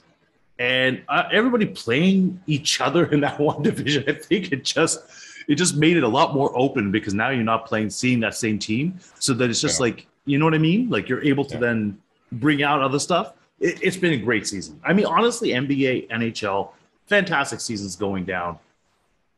[0.60, 4.04] and uh, everybody playing each other in that one division.
[4.08, 5.00] I think it just
[5.48, 8.36] it just made it a lot more open because now you're not playing seeing that
[8.36, 9.84] same team, so that it's just Yeah.
[9.86, 10.90] like you know what I mean.
[10.90, 11.60] Like you're able to Yeah.
[11.62, 11.98] then
[12.34, 13.34] bring out other stuff.
[13.60, 14.80] It, it's been a great season.
[14.84, 16.70] I mean, honestly, NBA, NHL,
[17.08, 18.58] fantastic seasons going down.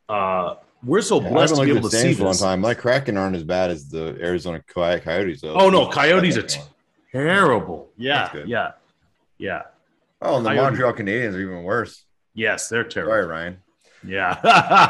[0.07, 2.61] Uh, we're so Yeah, blessed to be able to see a long time.
[2.61, 5.53] My Kraken aren't as bad as the Arizona Coyotes, though.
[5.55, 6.61] Oh no, Coyotes are t-
[7.11, 7.89] terrible.
[7.97, 8.71] Yeah, yeah,
[9.37, 9.63] yeah.
[10.21, 10.79] oh, and the Coyotes.
[10.79, 12.03] Montreal Canadiens are even worse.
[12.33, 13.13] Yes, they're terrible.
[13.13, 13.57] Sorry, Ryan.
[14.05, 14.39] Yeah,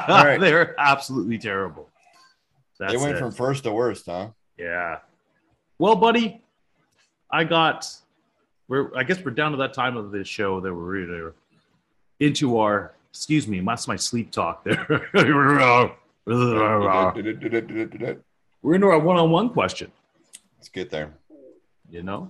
[0.09, 0.39] right.
[0.39, 1.89] they're absolutely terrible.
[2.79, 3.19] That's they went it.
[3.19, 4.29] from first to worst, huh?
[4.57, 4.99] yeah.
[5.77, 6.41] Well, buddy,
[7.31, 7.87] I got.
[8.67, 8.95] We're.
[8.97, 11.31] I guess we're down to that time of the show that we're really
[12.19, 12.94] into our.
[13.15, 14.85] Excuse me, that's my sleep talk there.
[15.13, 15.55] We're
[18.73, 19.89] into our one-on-one question.
[20.57, 21.13] Let's get there.
[21.89, 22.29] You know.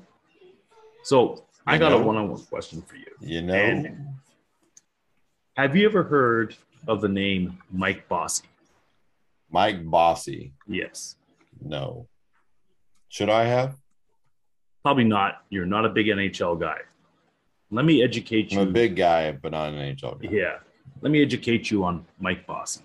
[1.03, 2.01] So I got know?
[2.01, 3.07] a one-on-one question for you.
[3.19, 4.09] You know, And-
[5.57, 6.55] Have you ever heard
[6.87, 8.45] of the name Mike Bossy?
[9.49, 10.53] Mike Bossy.
[10.67, 11.15] Yes.
[11.59, 12.07] No.
[13.09, 13.75] Should I have?
[14.83, 15.41] Probably not.
[15.49, 16.77] You're not a big NHL guy.
[17.71, 18.59] Let me educate you.
[18.61, 20.29] I'm a big guy, but not an NHL guy.
[20.31, 20.57] Yeah.
[21.05, 22.81] Let me educate you on Mike Bossy.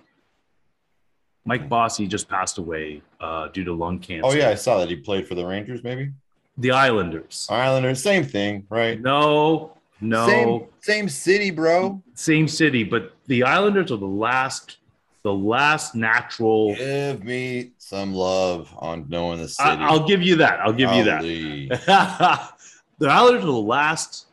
[1.46, 4.26] Mike Bossy just passed away uh, due to lung cancer.
[4.26, 6.12] Oh yeah, I saw that he played for the Rangers, maybe
[6.58, 7.46] The Islanders.
[7.48, 8.02] Islanders.
[8.02, 9.00] Same thing, right?
[9.00, 10.26] No, no.
[10.26, 12.02] Same, same city, bro.
[12.12, 14.76] Same city, but the Islanders are the last,
[15.22, 16.74] the last natural.
[16.74, 19.66] Give me some love on knowing the city.
[19.66, 20.60] I, will give you that.
[20.60, 22.52] I'll give you that.
[22.98, 24.26] The Islanders are the last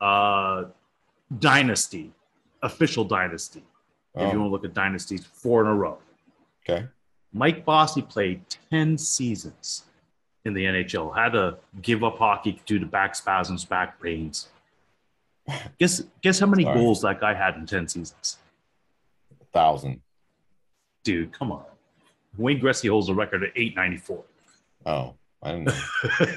[0.00, 0.64] uh,
[1.38, 2.10] dynasty,
[2.66, 3.62] official dynasty.
[4.14, 5.98] If you Oh, want to look at dynasties, four in a row.
[6.68, 6.86] okay.
[7.32, 9.84] Mike Bossy played 10 seasons
[10.46, 14.48] in the NHL, had to give up hockey due to back spasms, back pains.
[15.78, 16.78] Guess guess how many Sorry.
[16.78, 18.38] goals that guy had in 10 seasons?
[19.40, 20.00] A Thousand.
[21.04, 21.64] Dude, come on.
[22.38, 24.24] Wayne Gretzky holds a record at 894.
[24.86, 25.80] Oh, I didn't know.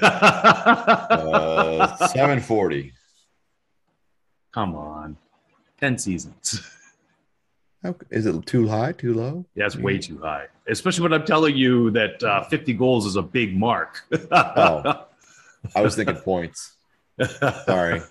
[1.10, 2.92] Uh, Seven forty.
[4.52, 5.16] come on.
[5.80, 6.62] 10 seasons.
[8.10, 8.92] Is it too high?
[8.92, 9.46] Too low?
[9.54, 13.16] Yeah, it's way too high, especially when I'm telling you that uh, 50 goals is
[13.16, 14.02] a big mark.
[14.30, 15.06] Oh.
[15.74, 16.76] I was thinking points.
[17.64, 18.02] Sorry,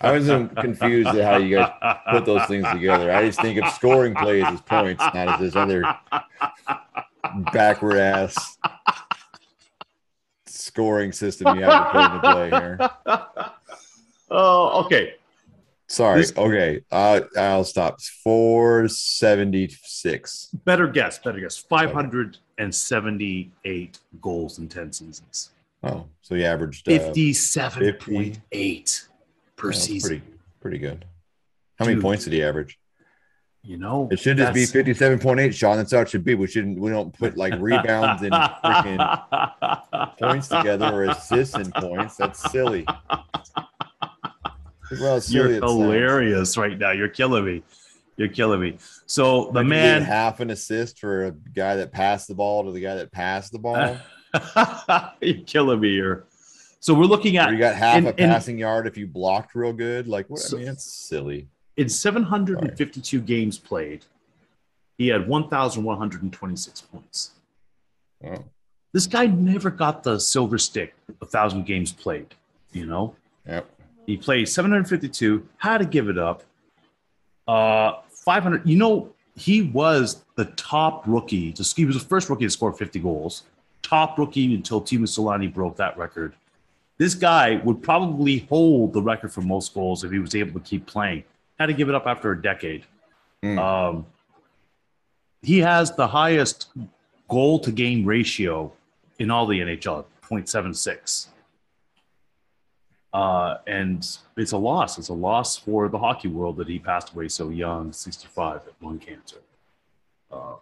[0.00, 1.72] I was confused at how you guys
[2.10, 3.12] put those things together.
[3.12, 5.84] I just think of scoring plays as points, not as this other
[7.52, 8.58] backward ass
[10.46, 12.90] scoring system you have to put into play here.
[14.34, 15.16] Oh, okay.
[15.92, 16.22] Sorry.
[16.22, 16.80] This- Okay.
[16.90, 18.00] Uh, I'll stop.
[18.24, 20.48] Four seventy six.
[20.64, 21.18] Better guess.
[21.18, 21.58] Better guess.
[21.58, 22.38] 506.
[22.58, 25.50] and 78 goals in 10 seasons.
[25.82, 29.08] Oh, so he averaged uh, 57.8
[29.56, 30.08] per yeah, season.
[30.08, 30.22] Pretty,
[30.60, 31.04] pretty good.
[31.78, 32.78] How many points did he average?
[33.64, 35.76] You know, It should just be fifty-seven point eight, Sean.
[35.76, 36.34] That's how it should be.
[36.34, 36.80] We shouldn't.
[36.80, 38.98] We don't put like rebounds and freaking
[40.18, 42.16] points together or assists and points.
[42.16, 42.84] That's silly.
[45.20, 46.90] Silly You're hilarious right now.
[46.92, 47.62] You're killing me.
[48.16, 48.76] You're killing me.
[49.06, 52.34] So the Like, you get man, half an assist for a guy that passed the
[52.34, 53.96] ball to the guy that passed the ball.
[55.20, 56.24] you're killing me here.
[56.80, 59.06] So we're looking Or at you got half in- a in- passing yard if you
[59.06, 60.08] blocked real good.
[60.08, 60.40] Like what?
[60.40, 61.48] So- I mean, it's silly.
[61.76, 64.04] in 752 games played,
[64.98, 67.30] he had 1,126 points.
[68.24, 68.44] Oh,
[68.92, 72.34] This guy never got the silver stick, a thousand games played.
[72.72, 73.14] You know,
[73.46, 73.68] yep.
[74.06, 76.42] He played 752, had to give it up.
[77.46, 78.68] Uh, 500.
[78.68, 81.52] You know, he was the top rookie.
[81.52, 83.44] To, he was the first rookie to score 50 goals.
[83.82, 86.34] Top rookie until Teemu Selanne broke that record.
[86.98, 90.66] This guy would probably hold the record for most goals if he was able to
[90.66, 91.24] keep playing.
[91.58, 92.84] Had to give it up after a decade.
[93.42, 93.58] Hmm.
[93.58, 94.06] Um,
[95.42, 96.68] he has the highest
[97.28, 98.72] goal to game ratio
[99.18, 101.26] in all the NHL, 0.76.
[103.12, 104.98] Uh, and it's a loss.
[104.98, 108.72] It's a loss for the hockey world that he passed away so young, 65, at
[108.80, 109.38] lung cancer.
[110.30, 110.56] Um,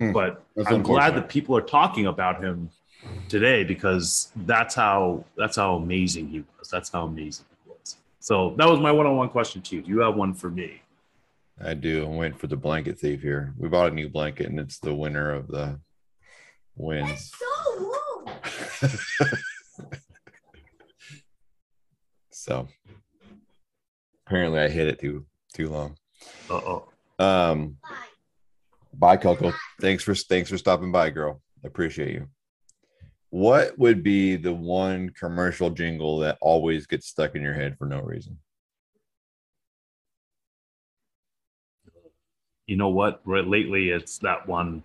[0.00, 0.12] Hmm.
[0.12, 2.70] But That's I'm glad that people are talking about him
[3.28, 6.68] today because that's how that's how amazing he was.
[6.68, 7.96] That's how amazing he was.
[8.20, 9.82] So that was my one-on-one question to you.
[9.82, 10.82] Do you have one for me?
[11.62, 12.04] I do.
[12.04, 13.52] I'm waiting for the blanket thief here.
[13.58, 15.80] We bought a new blanket, and it's the winner of the
[16.76, 17.32] wins.
[18.80, 19.26] That's so
[24.26, 25.96] apparently, I hit it too too long.
[26.48, 26.88] Uh oh.
[27.18, 27.78] Um,
[28.94, 29.52] bye, Coco.
[29.80, 31.40] Thanks for thanks for stopping by, girl.
[31.64, 32.28] I appreciate you.
[33.30, 37.86] What would be the one commercial jingle that always gets stuck in your head for
[37.86, 38.38] no reason?
[42.66, 43.20] You know what?
[43.24, 44.82] Right lately, it's that one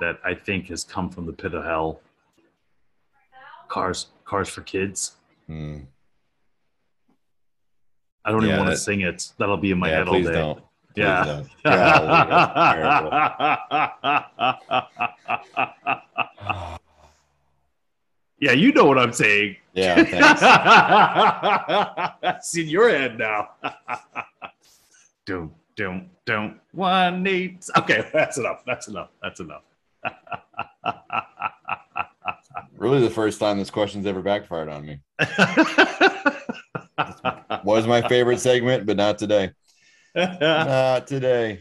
[0.00, 2.00] that I think has come from the pit of hell.
[3.68, 5.16] Cars, cars for kids.
[5.46, 5.80] Hmm.
[8.30, 9.32] I don't Yeah, even want to sing it.
[9.38, 10.32] That'll be in my yeah, head all day.
[10.32, 10.58] don't.
[10.94, 11.24] Please Yeah.
[11.24, 11.50] don't.
[11.64, 13.10] Terrible.
[18.38, 19.56] yeah, you know what I'm saying.
[19.74, 20.40] Yeah, thanks.
[22.22, 23.48] That's in your head now.
[25.26, 26.60] don't, don't, don't.
[26.70, 27.66] One eight.
[27.76, 28.62] Okay, that's enough.
[28.64, 29.10] That's enough.
[29.22, 29.62] That's enough.
[32.78, 35.00] really, the first time this question's ever backfired on me.
[37.64, 39.52] Was my favorite segment, but not today.
[40.14, 41.60] Not today.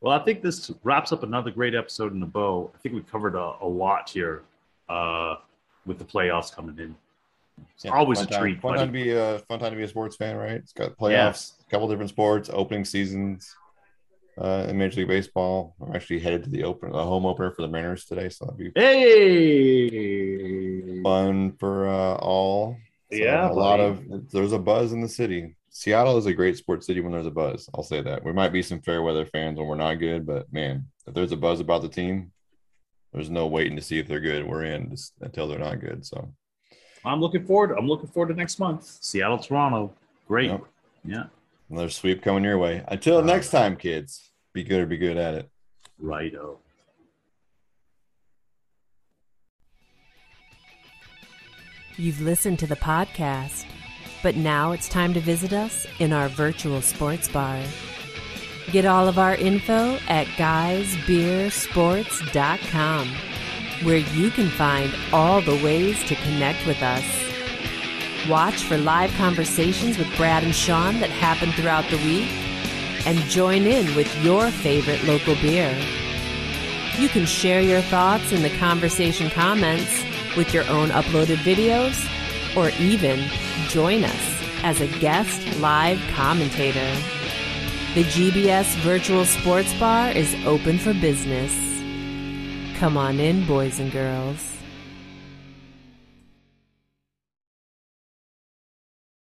[0.00, 2.70] well, I think this wraps up another great episode in the bow.
[2.74, 4.42] I think we covered a, a lot here
[4.88, 5.36] uh,
[5.86, 6.94] with the playoffs coming in.
[7.74, 8.60] It's Yeah, always a time- treat.
[8.60, 8.78] Fun buddy.
[8.80, 10.52] time to be a fun time to be a sports fan, right?
[10.52, 13.54] It's got playoffs, a couple different sports, opening seasons
[14.38, 15.74] uh, in Major League Baseball.
[15.80, 18.56] I'm actually headed to the open, the home opener for the Mariners today, so that'll
[18.58, 19.90] be Hey,
[21.02, 22.76] fun for uh, all.
[23.10, 25.56] Yeah, a lot of there's a buzz in the city.
[25.70, 27.68] Seattle is a great sports city when there's a buzz.
[27.74, 28.24] I'll say that.
[28.24, 31.32] We might be some fair weather fans when we're not good, but man, if there's
[31.32, 32.32] a buzz about the team,
[33.12, 34.46] there's no waiting to see if they're good.
[34.46, 36.04] We're in just until they're not good.
[36.04, 36.32] So
[37.04, 37.76] I'm looking forward.
[37.76, 38.84] I'm looking forward to next month.
[39.00, 39.92] Seattle, Toronto.
[40.28, 40.50] Great.
[40.50, 40.64] Yep.
[41.04, 41.24] Yeah.
[41.70, 42.84] another sweep coming your way.
[42.88, 45.50] Until uh, next time, kids, be good or be good at it.
[45.98, 46.58] Righto.
[52.00, 53.66] You've listened to the podcast,
[54.22, 57.62] but now it's time to visit us in our virtual sports bar.
[58.72, 63.08] Get all of our info at guysbeersports.com,
[63.82, 67.04] where you can find all the ways to connect with us.
[68.30, 72.30] Watch for live conversations with Brad and Sean that happen throughout the week,
[73.04, 75.78] and join in with your favorite local beer.
[76.96, 80.02] You can share your thoughts in the conversation comments
[80.36, 82.06] with your own uploaded videos,
[82.56, 83.28] or even
[83.68, 86.94] join us as a guest live commentator.
[87.94, 91.52] The GBS Virtual Sports Bar is open for business.
[92.78, 94.49] Come on in, boys and girls.